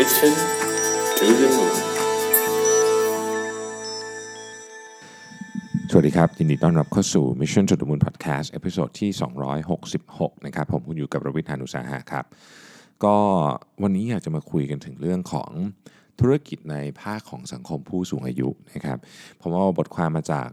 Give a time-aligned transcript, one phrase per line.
[0.00, 0.34] Mission
[1.18, 1.74] to the Moon
[5.90, 9.10] สวัสดีครับ ยินดีต้อนรับเข้าสู่ Mission to the Moon Podcast episode ที่
[9.78, 12.24] 266 นะครับ ผมคุณอยู่กับรวิศ หาญอุตสาหะครับ
[13.04, 13.16] ก็
[13.82, 15.50] วันนี้อยากจะมาคุยกันถึงเรื่องของ
[16.20, 18.98] ธุรกิจในภาคของสังคมผู้สูงอายุนะครับ
[19.40, 20.48] ผมเอาบทความมาจาก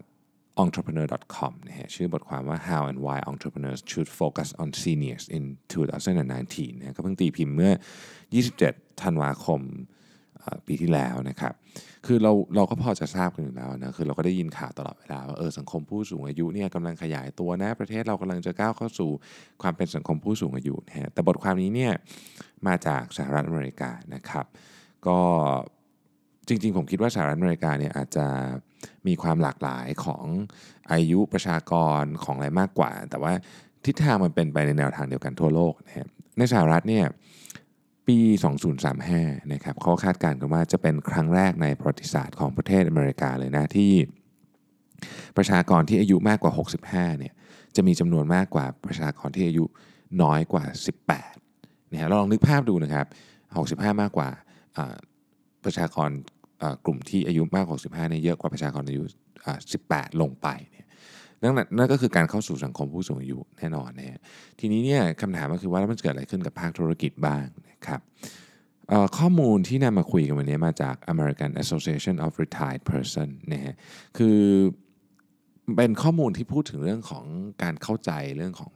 [0.64, 9.62] entrepreneur.com นะฮะชื่อบทความว่า how and why entrepreneurs should focus on seniors in 2019นะก็เพิ่งตีพิมพ์เมื่อ 27 ธันวาคม
[10.68, 11.54] ปีที่แล้วนะครับ
[12.06, 19.10] คือเราเราก็พอจะทราบกันอยู่แล้วนะ คือเราก็ได้ยินข่าวตลอดเวลาว่าเออสังคมผู้สูงอายุเนี่ยกำลังขยายตัวนะ ประเทศเรากำลังจะก้าวเข้าสู่
[19.62, 21.94] ความเป็นสังคมผู้สูงอายุนะฮะ แต่บทความนี้เนี่ย
[22.68, 24.46] มาจากสหรัฐอเมริกานะครับ
[25.08, 25.20] ก็
[26.48, 28.26] จริงๆ ผมคิดว่าสหรัฐอเมริกาเนี่ยอาจจะ
[29.08, 30.26] มีความหลากหลายของ
[30.92, 33.34] อายุประชากรของอะไรมากกว่า แต่ว่า
[33.86, 37.06] ทิศทางมันเป็นไปในแนวทางเดียวกันทั่วโลกนะครับในสหรัฐเนี่ย
[38.08, 38.18] ปี
[38.86, 43.94] 2035 นะครับเขาคาดการณ์กันว่าจะเป็นครั้งแรกในประวัติศาสตร์ของประเทศอเมริกาเลยนะที่
[45.38, 46.52] ประชากรที่อายุมากกว่า
[46.84, 47.34] 65 เนี่ย
[47.76, 49.66] จะมีจำนวนมากกว่าประชากรที่อายุ
[50.22, 50.66] น้อยกว่า
[51.28, 53.06] 18นะฮะเราลองนึกภาพดูนะครับ
[53.54, 54.30] 65 มากกว่า
[55.66, 56.10] ประชากร
[56.86, 59.04] กลุ่มที่อายุมากกว่า65เนี่ยเยอะกว่าประชากรอายุ
[59.62, 60.86] 18 ลงไปเนี่ย
[61.42, 64.20] นั่นนั่นก็คือการเข้าสู่สังคมผู้สูงอายุแน่นอนนะฮะ
[64.60, 68.02] ทีนี้เนี่ยคำถามก็คือว่าแล้วมันเกิดอะไรขึ้นกับภาคธุรกิจบ้างนะครับ
[69.18, 73.74] ข้อมูลที่นำมาคุยกันวันนี้มาจาก American Association of Retired Person นะฮะ
[74.18, 74.40] คือ
[75.76, 77.26] เป็นข้อมูลที่พูดถึงเรื่องของ
[77.64, 78.72] การเข้าใจเรื่องของ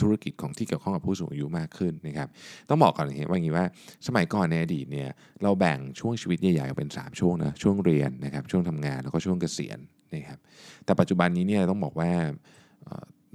[0.00, 2.28] ธุรกิจของที่เกี่ยวข้องกับผู้สูงอายุมากขึ้นนะครับ
[2.68, 3.66] ต้องบอกก่อนว่าอย่างนี้ว่า
[4.06, 5.08] สมัยก่อนในอดีตเนี่ย
[5.42, 9.78] เราแบ่งช่วงชีวิตใหญ่ๆออกเป็น 3 ช่วงนะช่วงเรียนนะครับช่วงทำงานแล้วก็ช่วงเกษียณ
[10.14, 10.38] นะครับ
[10.84, 12.10] แต่ปัจจุบันนี้เนี่ยต้องบอกว่า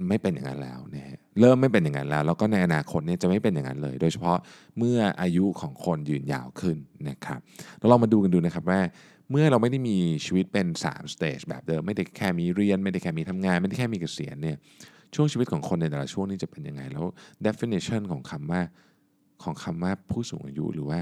[0.08, 4.38] ไม่เป็นอย่างนั้นแล้วนะฮะเริ่มไม่เป็นอย่างนั้นแล้ว แล้วก็ในอนาคตเนี่ยจะไม่เป็นอย่างนั้นเลย โดยเฉพาะ
[4.78, 6.76] เมื่ออายุของคนยืนยาวขึ้น
[7.08, 7.40] นะครับ
[7.78, 8.80] เราลองมาดูกันดูนะครับว่า
[9.30, 14.56] เมื่อเราไม่ได้มีชีวิตเป็น3 stage แบบเดิมไม่ได้แค่มีเรียน ไม่ได้แค่มีทำงาน ไม่ได้แค่มีเกษียณเนี่ย
[15.14, 17.04] ช่วงชีวิตของคนในแต่ละช่วงนี้จะเป็นยังไง แล้ว
[17.46, 18.60] definition ของคำว่า
[19.42, 21.00] ของคำว่าผู้สูงอายุหรือว่า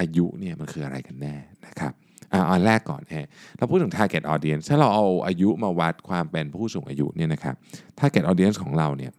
[0.00, 1.34] อายุเนี่ยมันคืออะไรกันแน่
[1.66, 1.92] นะครับ
[2.32, 7.54] อ่าอันแรกก่อนฮะเราพูดถึง target audience ถ้าเราเอาอายุมาวัดความเป็นผู้สูงอายุเนี่ยนะครับ
[7.98, 9.12] target audience ของเราเนี่ย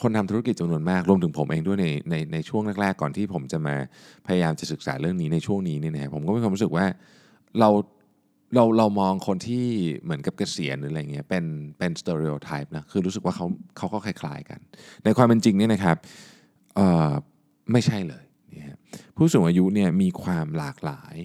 [0.00, 3.74] คนทำธุรกิจจำนวนมากรวมถึงผมเองด้วยในในในช่วงแรกๆก่อนที่ผมจะมา
[4.26, 6.86] พยายามจะศึกษาเรื่องนี้ในช่วงนี้เนี่ยนะผมก็มีความรู้สึกว่า
[7.60, 7.70] เรา
[8.54, 9.64] เราเรามองคนที่
[10.02, 11.44] เหมือนกับเกษียณหรืออะไรเงี้ยเป็น
[11.78, 14.60] เป็น stereotype นะคือรู้สึกว่าเขาเขาก็คล้ายๆกัน
[15.04, 15.96] ในความเป็นจริงเนี่ยนะครับ
[16.76, 17.12] เอ่อ
[17.72, 18.76] ไม่ใช่เลยนะ
[19.16, 21.16] ผู้สูงอายุเนี่ยมีความหลากหลาย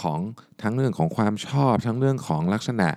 [0.00, 0.20] ของ
[0.62, 2.88] ทั้งเรื่องของความชอบ ทั้งเรื่องของลักษณะ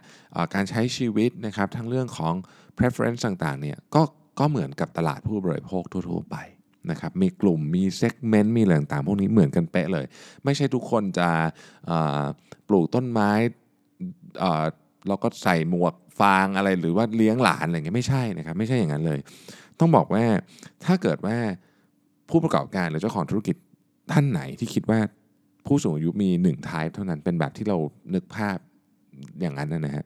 [0.53, 2.33] การใช้ชีวิตนะครับ ทั้งเรื่องของ
[2.77, 4.01] preference ต่างๆเนี่ยก็
[4.39, 6.37] ก็เหมือนกับตลาดผู้บริโภคทั่ว ๆ ไป
[6.91, 10.05] นะครับมีกลุ่มมี segment มีอะไรต่างๆพวกนี้เหมือนกันเป๊ะเลย
[10.43, 11.29] ไม่ใช่ทุกคนจะ
[12.67, 13.31] ปลูกต้นไม้
[14.39, 14.65] เอ่อ
[15.07, 19.19] แล้วก็ใส่หมวกฟางอะไรหรือว่าเลี้ยงหลานอะไรเงี้ยไม่ใช่นะครับไม่ใช่อย่างนั้นเลย
[19.79, 20.23] ต้องบอกว่า
[20.85, 21.37] ถ้าเกิดว่า
[22.29, 23.55] ผู้ประกอบการหรือเจ้าของธุรกิจ
[24.11, 24.99] ท่านไหนที่คิดว่า
[25.67, 27.77] ผู้สูงอายุมีหนึ่ง type เท่านั้นเป็นแบบที่เรา
[28.13, 28.57] นึกภาพ
[29.41, 30.05] อย่างนั้นนะฮะ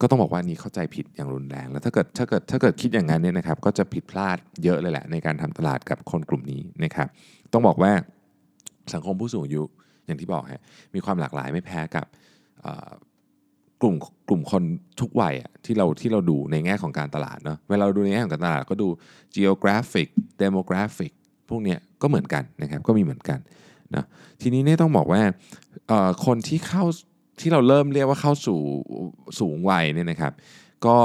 [0.00, 7.08] ก็ต้องบอกว่านี่เข้าใจผิดอย่างรุนแรง แล้วถ้าเกิดถ้าเกิดถ้าเกิดคิดอย่างนั้นเนี่ยนะครับก็จะผิดพลาดเยอะเลยแหละในการทำตลาดกับคนกลุ่มนี้นะครับ
[7.52, 7.92] ต้องบอกว่า
[8.94, 9.62] สังคมผู้สูงอายุ
[10.06, 10.62] อย่างที่บอกฮะ
[10.94, 12.06] มีความหลากหลายไม่แพ้กับ
[13.82, 13.94] กลุ่ม
[14.28, 14.62] กลุ่มคน
[15.00, 18.88] ทุกวัยอะที่เราที่เราดูในแง่ของการตลาดเนาะเวลาเราดูในแง่ของการตลาดก็ดู
[19.36, 20.08] geographic
[20.42, 21.12] demographic
[21.48, 23.38] พวกเนี้ยก็เหมือนกันนะครับก็มีเหมือนกัน
[23.94, 24.04] นะ
[24.40, 25.20] ทีนี้เนี่ยต้องบอกว่า
[26.26, 26.84] คนที่เข้า
[27.40, 28.58] ที่เราเริ่มเรียกว่าเข้าสู่
[29.40, 30.32] สูงวัยเนี่ยนะครับ
[30.86, 30.98] ก็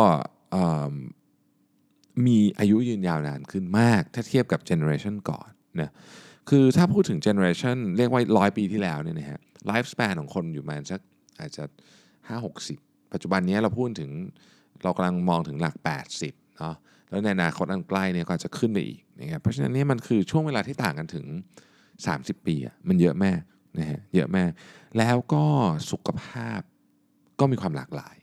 [2.26, 5.50] มีอายุยืนยาวนานขึ้นมาก ถ้าเทียบกับ generation ก่อน
[5.82, 5.92] นะ
[6.50, 11.02] คือถ้าพูดถึง generation เรียกว่าร้อยปีที่แล้วเนี่ยนะฮะไลฟ์ส p ปนของคนอยู่มาสัก
[11.40, 11.64] อาจจะ
[12.30, 14.12] 5 60 ปัจจุบันนี้เราพูดถึง
[14.84, 15.76] เรากำลังมองถึงหลัก
[16.18, 16.76] 80เนาะ
[17.10, 21.26] แล้วในอนาคตอันใกล้เนี่ยก็จะขึ้นไปอีกนะครับเพราะฉะนั้นนี่มันคือช่วงเวลาที่ต่างกันถึง
[21.88, 23.42] 30 ปีอะมันเยอะมาก
[23.80, 24.52] นะฮะเยอะมาก
[24.98, 25.46] แล้วก็
[25.92, 26.60] สุขภาพ
[27.40, 28.16] ก็มีความหลากหลาย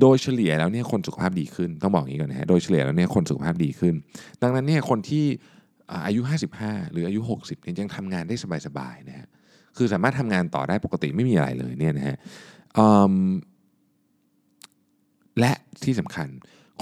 [0.00, 3.94] โดยเฉลี่ยแล้วเนี่ยคนสุขภาพดีขึ้นต้องบอกอย่างนี้ก่อนนะฮะโดยเฉลี่ยแล้วเนี่ยคนสุขภาพดีขึ้น
[4.42, 5.24] ดังนั้นเนี่ยคนที่
[6.06, 6.20] อายุ
[6.58, 8.36] 55 หรืออายุ 60เนี่ยยังทำงานได้
[8.66, 9.28] สบายๆนะฮะ
[9.76, 12.16] คือสามารถทำงานต่อได้ปกติไม่มีอะไรเลยเนี่ยนะฮะ
[15.40, 15.52] และ
[15.84, 16.28] ที่สำคัญ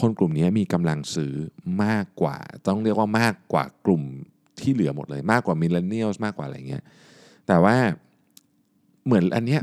[0.01, 1.33] คนกลุ่มนี้มีกำลังซื้อ
[1.85, 4.03] มากกว่า ต้องเรียกว่ามากกว่ากลุ่ม
[4.61, 6.83] ที่เหลือหมดเลย มากกว่า millennial มากกว่าอะไรเงี้ย
[7.47, 7.77] แต่ว่า
[9.07, 9.61] เหมือนอันเนี้ย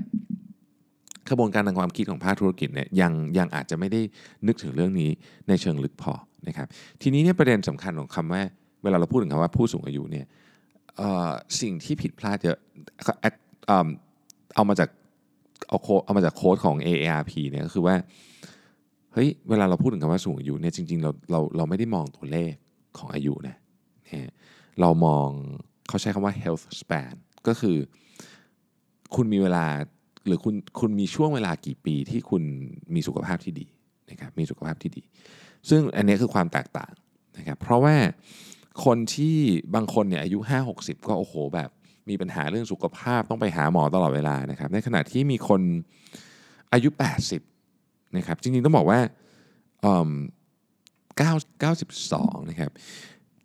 [1.30, 4.02] กระบวนการทางความคิดของภาคธุรกิจเนี่ยยังยังอาจจะไม่ได้
[4.48, 5.10] นึกถึงเรื่องนี้
[5.48, 6.14] ในเชิงลึกพอ
[6.48, 6.68] นะครับ
[7.02, 8.42] ทีนี้เนี่ยประเด็นสำคัญของคำว่า
[8.84, 10.26] เวลาเราพูดถึงคำว่าผู้สูงอายุเนี่ย
[11.62, 12.58] สิ่งที่ผิดพลาดเยอะ
[14.56, 14.90] เอามาจาก
[15.68, 17.96] เอา quote เอามาจาก quote ของ AARP เนี่ยก็คือว่า
[19.14, 22.54] เฮ้ยเวลาเราพูดถึงคำว่าสูงอายุเนี่ยจริงๆเราเราเราไม่ได้มองตัวเลข
[22.98, 23.56] ของอายุนะ
[24.06, 24.32] เนี่ย
[24.82, 25.28] เรามอง
[25.88, 27.16] เขาใช้คำว่า health span
[27.48, 27.78] ก็คือ
[29.16, 29.66] คุณมีเวลา
[30.26, 32.44] หรือคุณคุณมีช่วงเวลากี่ปีที่คุณ
[32.94, 33.68] มีสุขภาพที่ดี
[34.12, 35.04] นะครับมีสุขภาพที่ดี
[35.70, 36.94] ซึ่งอันนี้คือความแตกต่าง
[37.38, 37.96] นะครับเพราะว่า
[38.86, 39.38] คนที่
[39.76, 41.70] บางคนเนี่ยอายุ 5 60 ก็โอ้โหแบบ
[42.10, 45.62] มีปัญหาเรื่องสุขภาพต้องไปหาหมอตลอดเวลานะครับในขณะที่มีคน
[46.74, 46.90] อายุ
[47.54, 49.00] 80นะครับจริงๆต้องบอกว่า
[49.84, 49.84] 9
[51.64, 52.72] 92นะครับ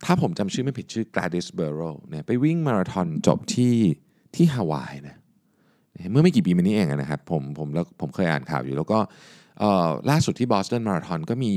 [0.04, 3.74] ถ้าผมจำชื่อไม่ผิดชื่อ Gladys Burrow เนี่ยไปวิ่งมาราธอนจบที่
[4.34, 5.16] ที่ฮาวายนะ
[6.10, 8.98] เมื่อไม่กี่ปีมานี้เองนะครับผมผมแล้วผมเคยอ่านข่าวอยู่ แล้วก็
[10.10, 11.52] ล่าสุดที่บอสตันมาราธอนก็มี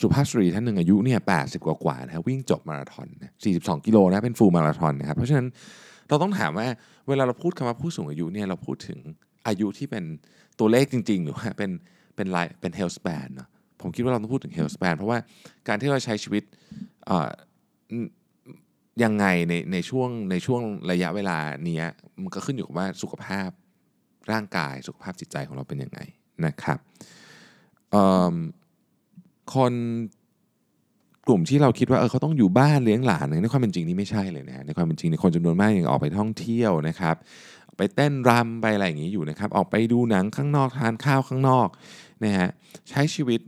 [0.00, 3.08] สุภาพสตรีท่านหนึ่งอายุเนี่ยแปดสิบกว่าๆนะวิ่งจบมาราธอน
[3.44, 5.46] สี่สิบสองกิโลนะเป็นฟูลมาราธอนนะครับเพราะฉะนั้น
[6.08, 6.66] เราต้องถามว่า
[7.08, 8.98] เวลาเราพูดคำว่าผู้สูงอายุเนี่ยเราพูดถึง
[9.46, 10.04] อายุที่เป็น
[10.58, 11.70] ตัวเลขจริง ๆ หรือว่าเป็น
[12.16, 13.48] เป็นไลเป็นเฮลส p ปนเนาะ
[13.82, 15.18] ผมคิดว่าเราต้องพูดถึงเฮลส p ปนเพราะว่า
[15.68, 16.42] การที่เราใช้ชีวิต
[19.04, 21.38] ยังไงในในช่วงในช่วงระยะเวลา
[21.68, 21.82] นี้
[22.22, 23.48] มันก็ขึ้นอยู่กับว่าสุขภาพ
[24.32, 26.00] ร่างกายสุขภาพจิตใจของเราเป็นยังไง
[26.46, 26.78] นะครับ
[29.54, 29.72] คน
[31.26, 37.16] กลุ่มที่เราคิดว่าเออเขาต้องอยู่บ้านเลี้ยงหลานในความเป็นจริงนี่ไม่ใช่เลยนะในความเป็นจริงในคนจำนวนมากยังออกไปท่องเที่ยวนะครับ
[37.76, 41.68] ไปเต้นรำไปอะไรอย่างนี้อยู่นะครับ ออกไปดูหนังข้างนอกทานข้าวข้างนอก
[42.24, 42.48] นะฮะ
[42.88, 43.40] ใช้ชีวิต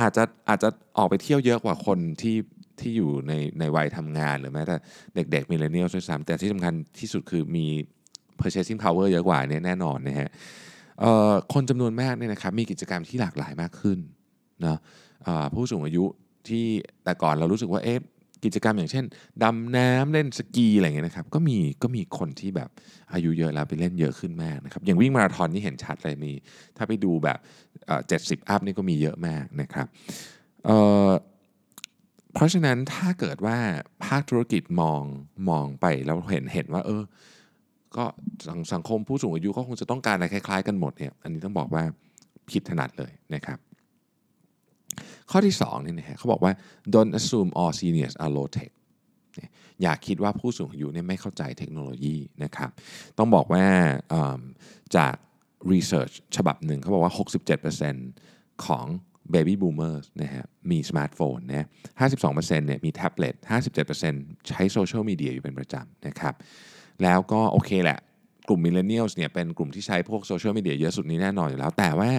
[0.00, 2.36] อาจจะอาจจะออกไปเที่ยวเยอะกว่าคนที่
[2.80, 4.76] ที่อยู่ในในวัยทำงาน หรือแม้แต่
[5.14, 7.66] เด็กๆมิเลเนียลด้วยซ้ำแต่ที่สำคัญที่สุดคือมี
[8.40, 10.28] purchasing power เยอะกว่าเนี่ยแน่นอนนะฮะ
[11.52, 13.98] คนจำนวนมากเนี่ยนะครับมีกิจกรรมที่หลากหลายมากขึ้น
[14.64, 14.78] นะ
[15.54, 16.04] ผู้สูงอายุ
[16.48, 16.64] ที่
[17.04, 17.98] แต่ก่อนเรารู้สึกว่าเอ๊ะ
[18.44, 19.04] กิจกรรมอย่างเช่น
[19.42, 22.70] ดำน้ำเล่นสกีอะไรเงี้ยนะครับก็มีก็มีคนที่แบบ
[23.12, 26.32] อายุเยอะแล้วไปเล่นเยอะขึ้นมากนะครับอย่างวิ่งมาราธอนนี่เห็นชัดเลยมี
[26.76, 27.38] ถ้าไปดูแบบ
[28.08, 29.86] เจ็ดสิบอัพนี่ก็มีเยอะมากนะครับ
[30.64, 33.58] เเพราะฉะนั้นถ้าเกิดว่า
[34.04, 35.02] ภาคธุรกิจมอง
[35.50, 37.02] มองไปแล้วเห็นเห็นว่า เออ
[37.96, 38.04] ก็
[38.46, 41.82] สังสังคมผู้สูงอายุก็คงจะต้องการอะไรคล้าย ๆ กันหมดเนี่ยอันนี้ต้องบอกว่า
[42.50, 43.58] ผิดถนัดเลยนะครับ
[45.32, 46.52] ข้อที่2นี่นะฮะเขาบอกว่า
[46.94, 48.70] don't assume all seniors are low tech
[49.82, 52.70] อย่าคิดว่าผู้สูงอายุเนี่ยไม่เข้าใจเทคโนโลยีนะครับ
[53.18, 53.64] ต้องบอกว่า
[54.96, 55.14] จาก
[55.72, 57.12] research ฉบับหนึ่งเขาบอกว่า
[57.88, 58.86] 67%ของ
[59.34, 61.66] baby boomers นะฮะมีสมาร์ทโฟนนะ
[62.10, 62.36] 52%
[62.66, 63.34] เนี่ยมีแท็บเล็ต
[63.92, 66.34] 57%ใช้โซเชียลมีเดียอยู่เป็นประจำนะครับ
[67.02, 67.98] แล้วก็โอเคแหละ
[68.48, 72.10] กลุ่ม millennial เนี่ยเป็นกลุ่มที่ใช้พวกโซเชียลมีเดียเยอะสุดนี้แน่นอนอยู่แล้ว แต่ว่า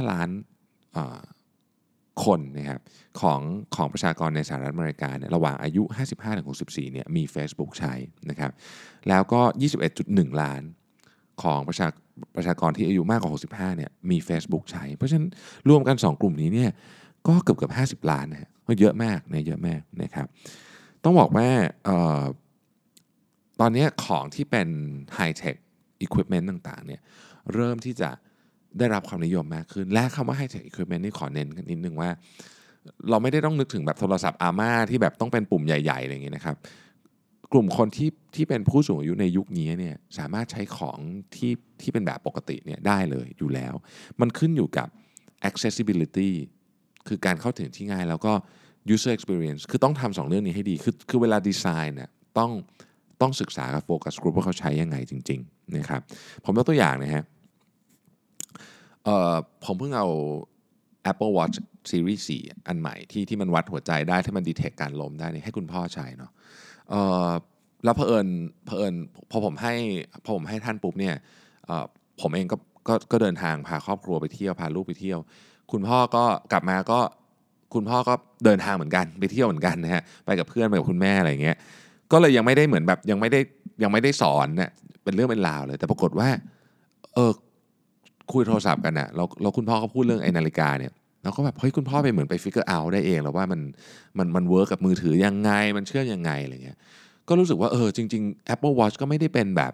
[0.00, 0.28] 26.5 ล้าน
[2.24, 2.80] คนนะครับ
[3.20, 3.40] ของ
[3.76, 5.82] ของประชากรในสหรัฐอเมริกาเนี่ยระหว่างอายุ
[6.38, 7.94] 55-64เนี่ยมี Facebook ใช้
[8.30, 8.50] นะครับ
[9.08, 9.40] แล้วก็
[9.90, 10.62] 21.1 ล้าน
[11.42, 11.86] ของประชา
[12.36, 13.32] ประชากรที่อายุมากกว่า
[13.74, 15.28] 65เนี่ยมี Facebook ใช้ เพราะฉะนั้น
[15.68, 16.70] รวมกัน 2 กลุ่มนี้เนี่ย
[17.28, 18.50] ก็เกือบเกือบ50 ล้านนะฮะ
[18.80, 20.26] เยอะมากเนี่ยเยอะมากนะครับ
[21.04, 21.48] ต้องบอกว่า
[21.88, 21.90] อ
[22.20, 22.22] อ
[23.60, 24.68] ตอนนี้ของที่เป็น
[25.14, 25.56] ไฮเทค
[26.00, 27.00] อุปกรณ์ต่างๆเนี่ย
[27.52, 28.10] เริ่มที่จะ
[28.78, 32.10] ได้รับความนิยมมากขึ้น และคำว่า High Tech Equipment นี่ขอเน้นนิดนึงว่า
[33.10, 36.56] เราไม่ได้ต้องนึกถึงแบบโทรศัพท์อาม่าที่แบบต้องเป็นปุ่มใหญ่ ๆ อะไรอย่างเงี้ยนะครับ
[37.52, 40.98] กลุ่มคนที่ที่เป็นผู้สูงอายุในยุคนี้เนี่ยสามารถใช้ของ
[41.34, 43.74] ที่ที่เป็นแบบปกติเนี่ยได้เลยอยู่แล้ว
[44.20, 44.88] มันขึ้นอยู่กับ
[45.48, 46.30] accessibility
[47.08, 48.32] คือการเข้าถึงที่ง่ายแล้วก็
[48.94, 52.50] user experience คือต้องทำสองเรื่องนี้ให้ดี คือคือเวลาดีไซน์เนี่ยต้อง
[53.20, 56.00] ต้องศึกษากับโฟกัสกลุ่มว่าเขาใช้ยังไงจริง ๆ นะครับ
[56.44, 57.24] ผมยกตัวอย่างนะฮะ
[59.04, 59.34] เอ่อ
[59.64, 60.08] ผมเพิ่งเอา
[61.10, 61.56] Apple Watch
[61.90, 66.30] Series 4 อันใหม่ที่ที่มันวัดหัวใจได้ที่มันดีเทคการล้มได้นี่ให้คุณพ่อใช้เนาะ
[66.90, 67.30] เอ่อ
[67.84, 68.26] แล้วเผอิญ
[68.66, 68.94] เผอิญ
[69.30, 69.74] พอผมให้
[70.24, 71.14] พอผมให้ท่านปุ๊บเนี่ย
[71.66, 71.84] เอ่อ
[72.20, 72.56] ผมเองก็
[72.88, 75.18] ก็ก็เดินทางพาครอบครัวไปเที่ยวพาลูกไปเที่ยว
[75.72, 77.00] คุณพ่อก็กลับมาก็
[77.74, 81.56] คุณพ่อก็เดินทางเหมือนกันไปเที่ยวเหมือนกันนะฮะไปกับเพื่อนไปกับคุณแม่อะไรเงี้ย
[82.12, 83.40] ก็เลยยังไม่ได้เหมือนแบบยังไม่ได้
[83.82, 84.70] ยังไม่ได้สอนเนี่ย
[85.04, 86.28] เป็นเรื่องเป็นราวเลย แต่ปรากฏว่า
[87.14, 87.30] เออ
[88.32, 93.60] คุยโทรศัพท์กันนะเราเราคุณพ่อเขาพูดเรื่องไอ้นาฬิกาเนี่ยเราก็แบบเฮ้ยคุณพ่อไปเหมือนไป figure out ได้เองแล้วว่ามัน
[94.18, 96.78] มันมัน work กับมือถือยังไง มันเชื่อมยังไงอะไรเงี้ย
[97.28, 99.72] ก็รู้สึกว่าเออจริง ๆ Apple Watch ก็ไม่ได้เป็นแบบ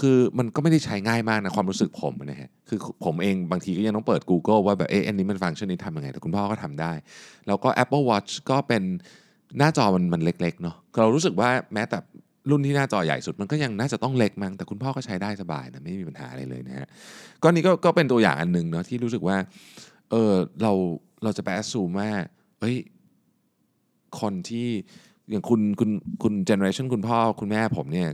[0.00, 6.92] คือมันก็ไม่ได้ใช้ง่ายมากนะความรู้สึกผมนะฮะคือผมเองบางทีก็ยังต้องเปิด Google ว่าแบบเอออันนี้มันฟังก์ชันนี้ทำยังไง แต่คุณพ่อก็ทำได้
[7.46, 8.82] แล้วก็ Apple Watch ก็เป็น
[9.58, 11.98] หน้าจอมันมันเล็กๆเนาะเรารู้สึกว่าแม้แต่
[12.50, 16.86] รุ่นที่หน้าจอใหญ่สุดมันก็ยังน่าจะต้องเล็กมั้งแต่คุณพ่อก็ใช้ได้สบายนะไม่มีปัญหาอะไรเลยนะฮะ
[17.42, 19.36] ก็นี่ก็ก็เป็นตัวอย่างอันหนึ่งเนาะที่รู้สึกว่า
[20.10, 20.32] เออ
[20.62, 20.72] เรา
[21.24, 22.10] เราจะไป assume ว่า
[22.60, 22.76] เอ้ย
[24.20, 24.68] คนที่
[25.30, 25.90] อย่างคุณคุณ
[26.22, 28.08] คุณ generation คุณพ่อคุณแม่ผมเนี่ย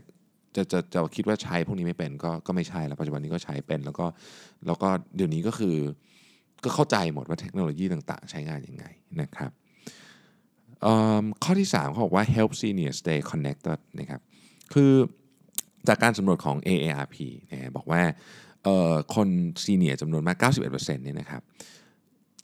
[0.57, 4.07] จะจะจะคิดว่าใช้พวกนี้ไม่เป็นก็ก็ไม่ใช่แล้วปัจจุบันนี้ก็ใช้เป็น แล้วก็
[4.67, 5.77] แล้วก็เดี๋ยวนี้ก็คือ
[6.65, 8.85] ก็เข้าใจหมดว่าเทคโนโลยีต่าง ๆ ใช้งานยังไง
[9.21, 9.51] นะครับ
[11.43, 14.21] ข้อที่ 3เขาบอกว่า help senior stay connected นะครับ
[14.73, 14.93] คือ
[15.89, 17.17] จากการสำรวจของ AARP
[17.51, 18.03] นะบอกว่า
[19.15, 19.29] คน
[19.65, 21.43] ซีเนียจำนวนมาก91%เนี่ยนะครับ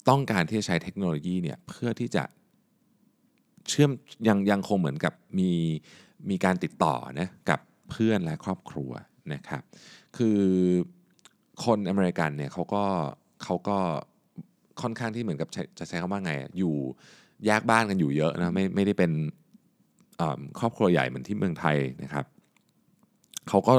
[0.08, 2.24] ต้องการที่จะใช้เทคโนโลยีเนี่ยเพื่อที่จะ
[3.68, 3.90] เชื่อม
[4.28, 5.50] ยังยังคงเหมือนกับมี
[6.30, 7.60] มีการติดต่อนะกับ
[7.90, 8.90] เพื่อนและครอบครัว
[9.34, 9.62] นะครับ
[10.16, 10.40] คือ
[11.64, 12.84] คนอเมริกันเนี่ยเขาก็
[13.42, 13.78] เขาก็
[14.82, 15.48] ค่อนข้างที่เหมือนกับ
[15.78, 16.74] จะใช้คำว่าไงอยู่
[17.46, 19.10] แยกบ้านกันอยู่เยอะนะไม่ไม่ได้เป็น
[20.58, 22.24] ครอบครัวใหญ่เหมือนที่เมืองไทยนะครับ
[23.48, 23.72] เขาก็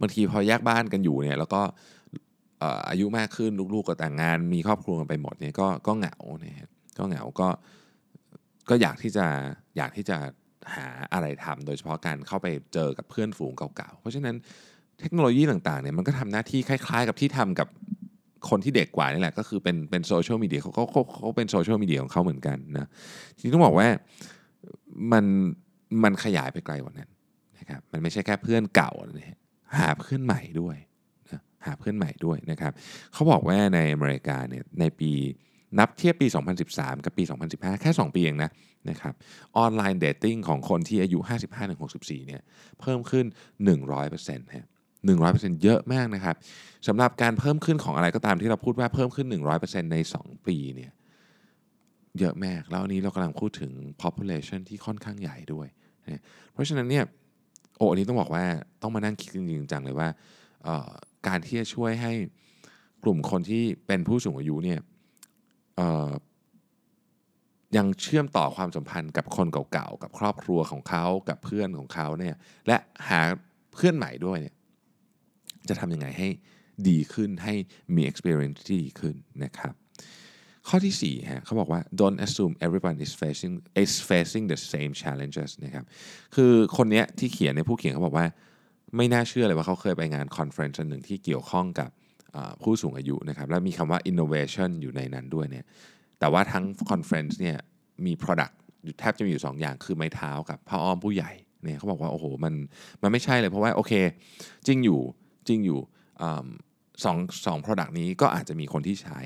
[0.00, 1.62] บางทีพอแยกบ้านกันอยู่เนี่ยแล้วก็
[2.88, 6.56] อายุมากขึ้นลูกๆก็แต่งงานมีครอบครัวกันไปหมดเนี่ยก็ก็เหงาเนี่ย
[6.98, 7.48] ก็เหงาก็
[8.68, 9.26] ก็อยากที่จะ
[9.76, 10.16] อยากที่จะ
[10.74, 14.36] หาอะไรทำโดยเฉพาะการเข้าไปเจอกับเพื่อนฝูงเก่าๆ เพราะฉะนั้น
[15.00, 17.68] เทคโนโลยีต่างๆเนี่ยมันก็ทำหน้าที่คล้ายๆ กับที่ทำกับ
[18.50, 22.88] คนที่เด็กกว่านี่แหละก็คือเป็นเป็นโซเชียลมีเดียเขาเขาเขาเป็นโซเชียลมีเดียของเขาเหมือนกันนะ
[23.36, 23.88] ทีนี้ต้องบอกว่า
[25.12, 25.24] มัน
[26.02, 27.10] มันขยายไปไกลกว่านั้น
[27.58, 29.38] นะครับมันไม่ใช่แค่เพื่อนเก่านะ
[29.78, 30.76] หาเพื่อนใหม่ด้วย
[31.32, 32.72] นะหาเพื่อนใหม่ด้วยนะครับ
[33.12, 35.10] เขาบอกว่าในอเมริกาเนี่ยในปี
[35.78, 36.26] นับเทียบปี
[36.66, 37.22] 2013 กับปี
[37.52, 38.50] 2015 แค่ 2 ปีเองนะ
[38.90, 39.14] นะครับ
[39.56, 41.18] ออนไลน์เดทติ้งของคนที่อายุ
[41.72, 42.42] 55-64เนี่ย
[42.80, 43.26] เพิ่มขึ้น
[43.90, 44.66] 100%ฮะ
[45.14, 46.36] 100%เยอะมากนะครับ
[46.88, 49.26] สำหรับการเพิ่มขึ้นของอะไรก็ตามที่เราพูดว่าเพิ่มขึ้น
[49.60, 50.92] 100%ใน 2 ปีเนี่ย
[52.18, 53.72] เยอะมาก แล้วอันนี้เรากำลังพูดถึง
[54.02, 55.66] population ที่ค่อนข้างใหญ่ด้วย
[56.04, 56.22] นะ
[56.52, 57.04] เพราะฉะนั้นเนี่ย
[57.76, 58.44] โอ้อันนี้ต้องบอกว่า
[58.82, 60.08] ต้องมานั่งคิดจริงจังเลยว่า
[61.26, 62.12] การที่จะช่วยให้
[63.04, 64.80] กลุ่มคนที่เป็นผู้สูงอายุเนี่ย
[67.76, 72.34] ยังเชื่อมต่อความสัมพันธ์กับคนเก่าๆ กับครอบครัวของเขา กับเพื่อนของเขาเนี่ย
[72.66, 72.76] และ
[73.08, 73.20] หา
[73.74, 74.55] เพื่อนใหม่ด้วยเนี่ย
[75.70, 76.28] จะทำยังไงให้
[76.88, 77.54] ดีขึ้นให้
[77.94, 79.74] มี experience ที่ดีขึ้นนะครับ
[80.68, 85.84] ข้อที่4ฮะเขาบอกว่า don't assume everyone is facing is facing the same challenges นะครับ
[86.34, 88.26] คือคนเนี้ยที่เขียนในผู้เขียนเขาบอกว่า
[88.96, 91.90] ไม่น่าเชื่อเลยว่าเขาเคยไปงาน conference หนึ่งที่เกี่ยวข้องกับ
[92.62, 95.64] ผู้สูงอายุนะครับแล้วมีคำว่า innovation อยู่ในนั้นด้วยเนี่ย
[96.18, 97.56] แต่ว่าทั้ง conference เนี่ย
[98.06, 98.54] มี product
[99.00, 101.32] แทบจะมีอยู่ 2 อย่างคือไม้เท้ากับผ้าอ้อมผู้ใหญ่
[101.62, 102.54] เนี่ยเขาบอกว่าโอ้โหมัน
[103.02, 103.92] มันไม่ใช่เลยเพราะว่าโอเค
[104.66, 105.00] จริงอยู่
[105.48, 105.80] จริงอยู่
[107.04, 109.20] สองสอง product นี้ก็อาจจะมีคนที่ใช้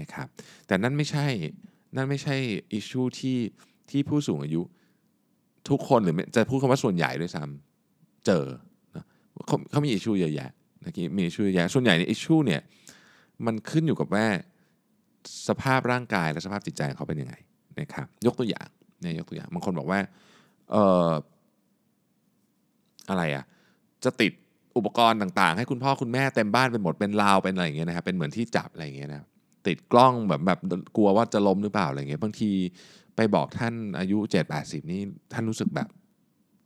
[0.00, 0.26] นะครับ
[0.66, 1.26] แต่นั่นไม่ใช่
[1.96, 2.36] นั่นไม่ใช่
[2.78, 3.38] issue ที่
[3.90, 4.62] ที่ผู้สูงอายุ
[5.68, 8.44] ทุกคนหรือจะพูดคำว่าส่วนใหญ่ด้วยซ้ำเจอ
[9.46, 10.50] เขาเขามีอิชูเยอะแยะ
[10.84, 12.62] นะมีอิชูเยอะแยะส่วนใหญ่ในอิชูเนี่ย
[13.46, 14.26] มันขึ้นอยู่กับว่า
[15.48, 17.34] สภาพร่างกายและสภาพจิตใจของเขาเป็นยังไง
[17.80, 18.68] นะครับยกตัวอย่าง
[19.00, 20.00] เนี่ยยกตัวอย่างบางคนบอกว่า
[20.70, 21.12] เอ่อ
[23.10, 23.44] อะไรอะ
[24.04, 24.32] จะติด
[24.76, 29.20] อุปกรณ์ต่างๆ ให้คุณพ่อคุณแม่เต็มบ้านเป็นหมดเป็นราวเป็นอะไรอย่างเงี้ยนะครับเป็นเหมือนที่จับอะไรอย่างเงี้ยนะ
[29.66, 30.58] ติดกล้องแบบแบบ
[30.96, 32.50] กลัวว่าจะล้มหรือเปล่าอะไรเงี้ยบางที
[33.16, 35.02] ไปบอกท่านอายุ7 8 0นี่
[35.32, 35.88] ท่านรู้สึกแบบ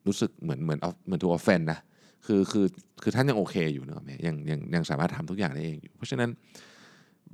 [0.06, 1.78] รู้สึกเหมือนเหมือนเหมือนถูกออฟเฟนนะ
[2.26, 2.66] คือคือ
[3.02, 6.30] คือท่านยังโอเคอยู่เนอะแม่ยังยังยังสามารถทำทุกอย่างได้เองอยู่ เพราะฉะนั้น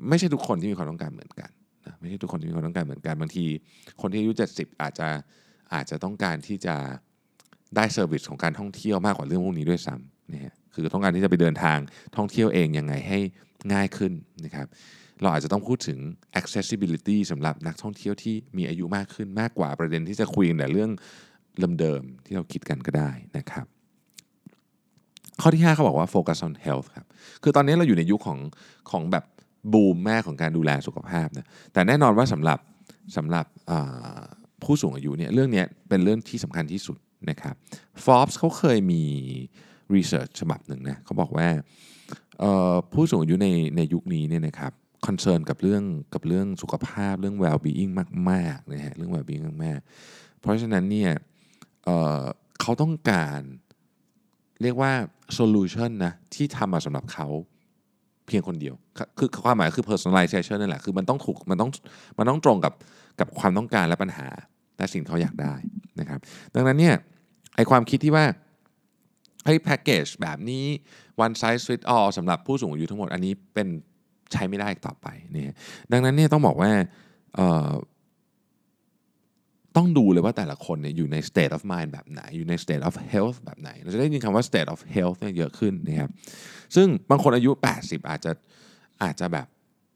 [0.08, 1.50] ไม่ใช่ทุกคนที่มีความต้องการเหมือนกัน
[1.86, 3.44] นะไม่ใช่ทุกคนที่มีความต้องการเหมือนกันบางที
[4.00, 5.08] คนที่อายุ70 อาจจะ
[5.74, 6.74] อาจจะต้องการที่จะ
[7.76, 11.78] ได้เซอร์วิสของการท่องเที่ยวมากกว่าเรื่องพวกนี้ด้วยซ้ำนะฮะ คือต้องการที่จะไปเดินทาง
[12.16, 13.18] ท่องเที่ยวเองยังไงให้
[13.72, 14.12] ง่ายขึ้น
[14.44, 14.66] นะครับ
[15.22, 15.98] เราอาจจะต้องพูดถึง
[16.40, 20.90] accessibility สำหรับนักท่องเที่ยวที่มีอายุมากขึ้นมากกว่าประเด็นที่จะคุยกันแต่เรื่อง
[21.80, 23.66] เดิมๆที่เราคิดกันก็ได้นะครับ
[25.40, 27.06] ข้อที่ 5เขาบอกว่า focus on health ครับ
[27.42, 28.38] คือตอนนี้เราอยู่ในยุคของ
[28.90, 29.24] ของแบบ
[29.72, 32.58] บูมแม่ของการดูแลสุขภาพนะ แต่แน่นอนว่าสำหรับ
[33.16, 33.46] สำหรับ
[34.64, 36.98] ผู้สูงอายุเนี่ยเรื่องนี้เป็นเรื่องที่สำคัญที่สุด
[37.30, 37.54] นะครับ
[38.04, 39.04] Forbes เขาเคยมี
[39.94, 41.48] research ฉบับหนึ่งนะเขาบอกว่า
[42.92, 44.72] ผู้สูงอายุในในยุคนี้เนี่ยนะครับ
[45.06, 45.82] concern กับเรื่อง
[46.14, 47.92] กับเรื่องสุขภาพเรื่อง well-being
[48.30, 51.12] มากๆนะฮะเรื่อง well-being มากๆ เพราะฉะนั้นเนี่ย
[51.84, 53.40] เขาต้องการ
[54.62, 54.92] เรียกว่า
[55.34, 57.26] solution นะที่ทำมาสำหรับเขา
[58.26, 58.74] เพียงคนเดียว
[59.18, 61.70] คือความหมายคือ personalization นั่นแหละ คือมันต้องถูกมันต้อง
[62.18, 62.72] มันต้องตรงกับ
[63.20, 64.28] กับความต้องการและปัญหา
[64.78, 65.54] และสิ่งเขาอยากได้
[66.00, 66.18] นะครับ
[66.54, 66.94] ดังนั้นเนี่ย
[67.56, 68.24] ไอความคิดที่ว่า
[69.46, 70.64] ให้แพ็กเกจแบบนี้
[71.24, 73.68] one size fit all สำหรับผู้สูงอายุทั้งหมดอันนี้เป็น
[74.32, 75.54] ใช้ไม่ได้ต่อไปเนี่ย
[75.92, 76.70] ดังนั้นเนี่ยต้องบอกว่า
[79.76, 86.10] ต้องดูเลยว่าแต่ละคนเนี่ยอยู่ใน state of mind แบบไหน อยู่ใน state of health แบบไหน เราจะได้ยินคำว่า state of health เนี่ยเยอะขึ้นนะครับ
[86.74, 87.50] ซึ่งบางคนอายุ
[87.80, 88.32] 80 อาจจะ
[89.02, 89.46] อาจจะแบบ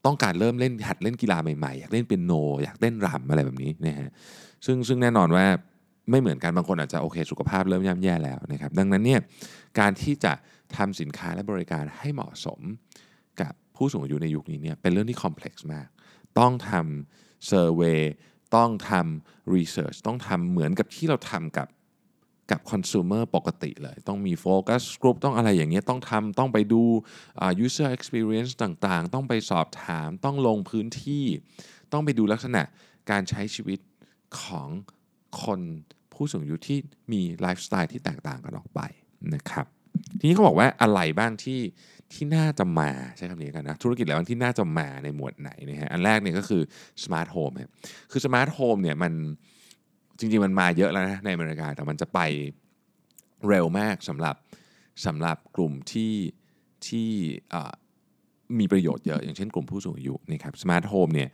[0.05, 4.09] ต้องการเริ่มเล่นหัดเล่นกีฬาใหม่ๆ อยากเล่นเปียโน อยากเล่นรำอะไรแบบนี้นะฮะ
[4.65, 5.45] ซึ่งซึ่งแน่นอนว่า
[6.11, 9.19] ไม่เหมือนกันบางคนอาจจะโอเค สุขภาพเริ่มย่ำแย่แล้วนะครับดังนั้นเนี่ย
[9.79, 10.33] การที่จะ
[10.77, 12.59] ทำสินค้าและบริการให้เหมาะสม
[13.41, 15.87] กับผู้สูงอายุในยุคนี้เนี่ยเป็นเรื่องที่ complex มาก
[16.39, 18.01] ต้องทำ survey
[18.55, 21.67] ต้องทำ research ต้องทำเหมือนกับที่เราทำกับ
[22.51, 26.81] กับคอน sumer ปกติเลย ต้องมี focus group ต้องอะไรอย่างเงี้ยต้องทำต้องไปดู
[27.65, 31.25] user experience ต่างๆ ต้องไปสอบถาม ต้องลงพื้นที่
[31.91, 32.63] ต้องไปดูลักษณะ
[33.11, 33.79] การใช้ชีวิต
[34.41, 34.67] ของ
[35.43, 35.61] คน
[36.21, 36.79] ผู้สูงอายุที่
[37.13, 38.81] มีไลฟ์สไตล์ที่แตกต่างกันออกไป
[39.33, 39.65] นะครับ
[40.19, 41.61] ทีนี้เขาบอกว่าอะไรบ้างที่
[42.13, 46.61] ที่น่าจะมาใช้คำนี้กันนะธุรกิจอะไรบ้างที่น่าจะมาในหมวดไหนนะฮะอันแรกเนี่ยก็คือ
[47.03, 47.51] smart home
[48.11, 49.13] คือ smart home เนี่ยมัน
[50.19, 52.19] จริงๆมันมาเยอะแล้วนะในอเมริกาแต่มันจะไป
[53.47, 54.35] เร็วมากสำหรับ
[55.05, 56.13] สำหรับกลุ่มที่
[56.87, 57.09] ที่
[58.59, 61.29] มีประโยชน์เยอะ อย่างเช่นกลุ่มผู้สูงอายุนะครับ smart home เนี่ย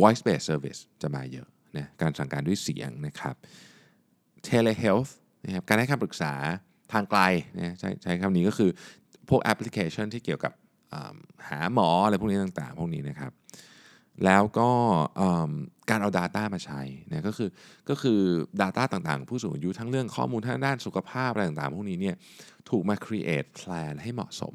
[0.00, 3.34] voice based service จะมาเยอะ นะการสั่งการด้วยเสียงนะครับ
[4.48, 5.12] telehealth
[5.44, 6.32] นะครับการให้คำปรึกษา
[6.92, 7.20] ทางไกล
[7.58, 8.70] นะใช้ใช้คำนี้ก็คือ
[9.28, 10.52] พวกแอปพลิเคชันที่เกี่ยวกับ
[11.48, 13.32] หาหมออะไรพวกนี้ต่างๆ พวกนี้นะครับ
[14.24, 14.70] แล้วก็
[15.90, 17.50] การเอา Data มาใช้นะก็คือ
[17.90, 18.20] ก็คือ
[18.62, 22.16] Data ต่างๆ ผู้สูงอายุทั้งเรื่องข้อมูลทางด้านสุขภาพอะไรต่างๆ พวกนี้เนี่ย
[22.70, 24.54] ถูกมา create plan ให้เหมาะสม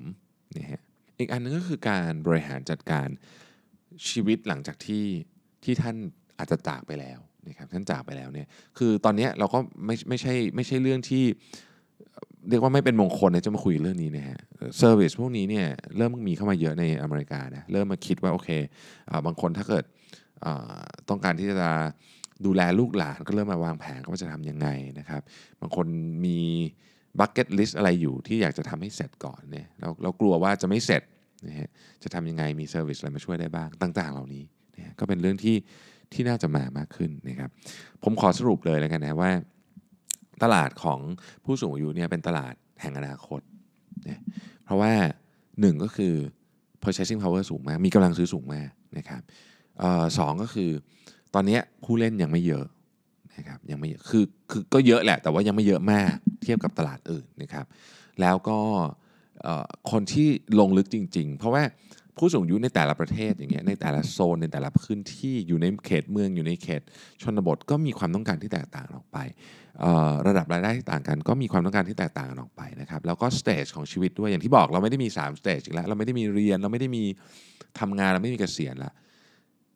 [0.58, 0.82] นะฮะ
[1.20, 3.08] อีกอันนึงก็คือการบริหารจัดการ
[4.10, 5.06] ชีวิตหลังจากที่
[5.64, 5.98] ที่ท่าน
[6.38, 11.24] อาจจะจากไปแล้วนะครับท่านจากไปแล้วเนี่ยคือตอนนี้เราก็ไม่ไม่ใช่ไม่ใช่เรื่องที่
[12.50, 14.40] เรียกว่าไม่เป็นมงคลนี่ยจะมาคุยเรื่องนี้นะฮะ
[14.78, 15.68] เซอร์วิสพวกนี้เนี่ย
[15.98, 18.50] เริ่มมีเข้ามาเยอะในอเมริกานะเริ่มมาคิดว่าโอเค
[19.10, 19.84] อบางคนถ้าเกิด
[21.10, 21.70] ต้องการที่จะ
[22.46, 24.68] ดูแลลูกหลานก็เริ่มมาวางแผนว่าจะทำยังไง
[25.00, 25.22] นะครับ
[25.62, 25.86] บางคน
[26.26, 26.40] มี
[27.20, 31.04] bucket list อะไรอยู่ที่อยากจะทำให้เสร็จก่อนเนี่ยเราเรากลัวว่าจะไม่เสร็จ
[31.48, 31.70] นะฮะ
[32.04, 34.44] จะทำยังไงมี service อะไรมาช่วยได้บ้างต่าง ๆ เหล่านี้
[34.78, 35.56] นะก็เป็นเรื่องที่
[36.14, 37.50] ที่น่าจะมามากขึ้นนะครับ
[38.04, 39.32] ผมขอสรุปเลยแล้วกันนะว่า
[40.44, 41.00] ตลาดของ
[41.46, 43.42] ผู้สูงอายุเนี่ยเป็นตลาดแห่งอนาคต
[44.10, 44.22] นะ
[44.66, 44.94] เพราะว่า
[45.62, 46.14] หนึ่งก็คือ
[46.84, 49.22] purchasing power สูงมาก มีกำลังซื้อสูงมากนะครับ
[49.82, 50.72] ออสองก็คือ
[51.34, 52.66] ตอนนี้ผู้เล่นยังไม่เยอะ
[53.38, 57.66] นะครับยังไม่เยอะคือคือก็เยอะแหละ แต่ว่ายังไม่เยอะมากเทียบกับตลาดอื่นนะครับ
[58.22, 58.60] แล้วก็
[59.92, 60.28] คนที่
[60.60, 61.64] ลงลึกจริง ๆ เพราะว่า
[62.18, 66.82] ผู้สูงอายุในแต่ละประเทศอย่างเงี้ยในแต่ละโซนในแต่ละพื้นที่อยู่ในเขตเมืองอยู่ในเขต
[67.22, 69.18] ชนบทก็มีความต้องการที่แตกต่างออกไป
[70.28, 77.04] ระดับรายได้ที่ต่างกันก็มีความต้องการที่แตกต่างกันออกไปนะครับแล้วก็ stage ของชีวิตด้วยอย่างที่บอกเราไม่ได้มี3 stage อีกแล้วเราไม่ได้มีเรียนเราไม่ได้มี
[77.80, 78.92] ทำงานเราไม่มีเกษียณละ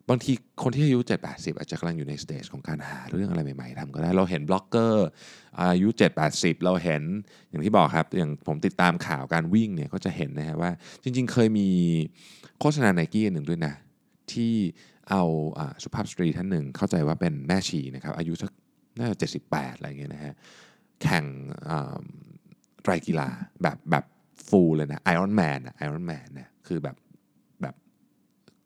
[0.08, 5.06] บางทีคนที่อายุ 7 80 อาจจะกำลังอยู่ใน stage ของการหาเรื่องอะไรใหม่ๆทำก็ได้ เราเห็นบล็อกเกอร์
[5.60, 7.02] อายุ 7 80 เราเห็น
[7.50, 10.70] อย่างที่บอกครับ อย่างผมติดตามข่าวการวิ่งเนี่ยก็จะเห็นนะฮะว่า
[11.02, 11.68] จริงๆ เคยมี
[12.60, 13.74] โฆษณาไนกี้หนึ่งด้วยนะ
[14.32, 14.54] ที่
[15.10, 15.22] เอา
[15.82, 18.50] สุภาพสตรีท่านหนึ่งเข้าใจว่าเป็นแม่ชีนะครับอายุสัก
[18.98, 20.34] น่าจะ78 อะไรเงี้ยนะฮะ
[21.02, 21.24] แข่ง
[22.82, 23.28] ไตรกีฬา
[23.62, 24.04] แบบแบบ
[24.48, 26.96] full เลยนะ Ironman Ironman เนี่ยคือแบบ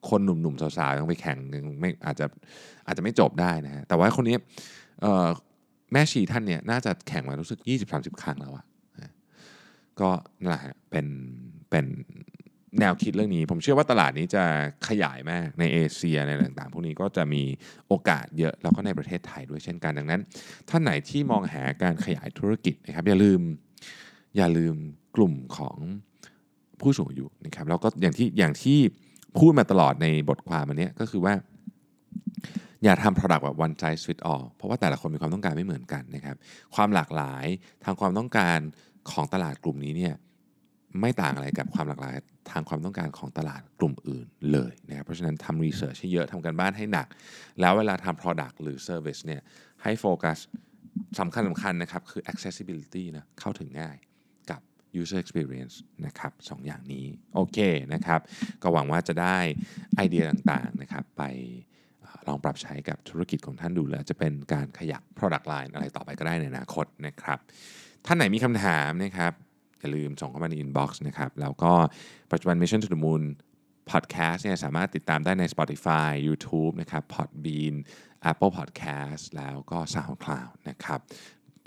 [0.09, 1.39] คนหนุ่มๆสาวๆต้องไปแข่ง
[1.81, 2.27] ไม่อาจจะ
[2.87, 4.37] อาจจะไม่จบได้นะฮะแต่ว่าคนนี้
[5.93, 7.59] แม่ชีท่านเนี่ยน่าจะแข่งมารู้สึก
[7.91, 8.65] 20-30 ครั้งแล้วอะ
[10.01, 11.07] ก็นั่นแหละเป็น
[11.71, 11.87] เป็น
[12.81, 14.45] แนวคิดเรื่องนี้ ผมเชื่อว่าตลาดนี้จะ
[14.89, 17.43] ขยายมากในเอเชียในต่างๆ พวกนี้ก็จะมี
[17.89, 20.21] โอกาสเยอะแล้วก็ในประเทศไทยด้วยเช่นกันดังนั้น
[20.69, 23.41] ท่านไหนที่มองหาการขยายธุรกิจนะครับ อย่าลืม
[24.37, 24.77] อย่าลืม
[25.17, 25.77] กลุ่มของ
[26.81, 28.79] ผู้สูงอายุนะครับแล้วก็อย่างที่อย่างที่
[29.39, 31.35] พูดมาตลอดในบทความอันนี้ก็คือว่า
[32.85, 36.37] อย่าทำ product แบบ one size fit all เพราะว่าแต่ละคนมีความต้องการไม่เหมือนกันนะครับ
[36.75, 37.47] ความหลากหลาย
[37.85, 38.59] ทางความต้องการ
[39.11, 40.15] ของตลาดกลุ่มนี้เนี่ย
[41.01, 42.15] ไม่ต่างอะไรกับความหลากหลาย
[42.51, 47.07] ทางความต้องการของตลาดกลุ่มอื่นเลยนะครับเพราะฉะนั้นทำรีเสิร์ชให้เยอะทำกันบ้านให้หนัก
[47.61, 49.41] แล้วเวลาทำ product หรือ service เนี่ย
[49.83, 50.39] ให้โฟกัส
[51.19, 53.97] สำคัญสำคัญนะครับ คือ accessibility นะเข้าถึงง่าย
[55.01, 55.75] user experience
[56.07, 57.59] นะครับสองอย่างนี้ โอเค
[57.93, 58.21] นะครับ
[58.63, 59.39] ก็หวังว่าจะได้
[59.97, 61.23] ไอเดียต่างๆนะครับ ไป
[62.29, 67.39] ลองปรับใช้กับธุรกิจของท่านดูแล้ว จะเป็นการขยับ product line อะไรต่อไปก็ได้ในอนาคตนะครับ
[68.07, 69.33] ท่านไหนมีคำถามนะครับ
[69.81, 71.73] อย่าลืมส่งเข้ามาใน inbox นะครับ แล้วก็
[72.33, 73.23] ปัจจุบัน Mission to the Moon
[73.91, 77.75] podcast เนี่ยสามารถติดตามได้ใน Spotify YouTube นะครับ Podbean
[78.31, 81.01] Apple Podcast แล้วก็ SoundCloud นะครับ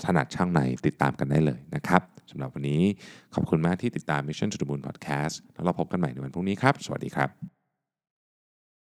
[0.06, 2.82] ถนัดช่างไหนติดตามกันได้เลยนะครับ สำหรับวันนี้
[3.36, 7.59] ขอบคุณมากที่ติดตาม Mission to the Moon Podcast แล้วเราพบกันใหม่ในวันพรุ่งนี้ครับ สวัสดีครับ